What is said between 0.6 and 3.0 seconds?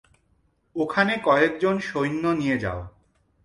ওখানে কয়েকজন সৈন্য নিয়ে যাও।